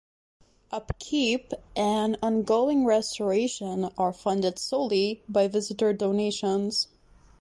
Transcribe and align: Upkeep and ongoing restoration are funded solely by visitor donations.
Upkeep 0.71 1.53
and 1.75 2.17
ongoing 2.23 2.85
restoration 2.85 3.91
are 3.99 4.11
funded 4.11 4.57
solely 4.57 5.21
by 5.29 5.47
visitor 5.47 5.93
donations. 5.93 6.87